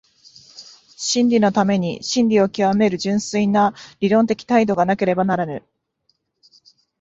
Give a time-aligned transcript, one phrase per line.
[0.97, 5.61] 真理のために真理を究める純粋な理論的態度がなければならぬ。